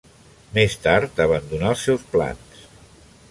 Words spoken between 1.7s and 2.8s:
els seus plans.